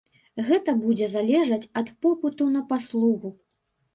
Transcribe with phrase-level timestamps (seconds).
[0.45, 3.29] Гэта будзе залежаць ад попыту на паслугу.